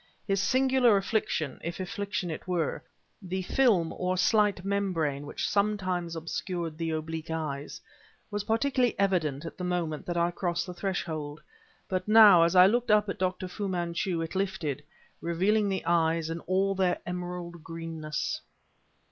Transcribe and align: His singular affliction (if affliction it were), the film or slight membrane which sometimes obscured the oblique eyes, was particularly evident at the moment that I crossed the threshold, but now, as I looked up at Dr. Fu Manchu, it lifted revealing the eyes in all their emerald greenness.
His 0.25 0.41
singular 0.41 0.97
affliction 0.97 1.59
(if 1.63 1.79
affliction 1.79 2.31
it 2.31 2.47
were), 2.47 2.81
the 3.21 3.43
film 3.43 3.93
or 3.93 4.17
slight 4.17 4.65
membrane 4.65 5.27
which 5.27 5.47
sometimes 5.47 6.15
obscured 6.15 6.75
the 6.75 6.89
oblique 6.89 7.29
eyes, 7.29 7.79
was 8.31 8.45
particularly 8.45 8.97
evident 8.97 9.45
at 9.45 9.59
the 9.59 9.63
moment 9.63 10.07
that 10.07 10.17
I 10.17 10.31
crossed 10.31 10.65
the 10.65 10.73
threshold, 10.73 11.39
but 11.87 12.07
now, 12.07 12.41
as 12.41 12.55
I 12.55 12.65
looked 12.65 12.89
up 12.89 13.09
at 13.09 13.19
Dr. 13.19 13.47
Fu 13.47 13.67
Manchu, 13.67 14.23
it 14.23 14.33
lifted 14.33 14.83
revealing 15.21 15.69
the 15.69 15.85
eyes 15.85 16.31
in 16.31 16.39
all 16.47 16.73
their 16.73 16.97
emerald 17.05 17.63
greenness. 17.63 18.41